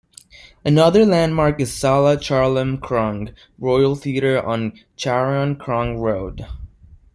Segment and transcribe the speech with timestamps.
[0.65, 6.43] Another landmark is Sala Chalermkrung Royal Theatre on Charoen Krung Road.